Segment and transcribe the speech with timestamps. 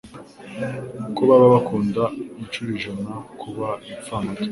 [1.15, 2.01] ko baba bakunda
[2.41, 3.11] inshuro ijana
[3.41, 4.47] kuba ibipfamatwi